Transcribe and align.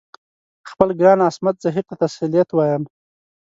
خپل 0.69 0.89
ګران 0.99 1.19
عصمت 1.29 1.55
زهیر 1.63 1.85
ته 1.89 1.95
تسلیت 2.03 2.49
وایم. 2.53 2.83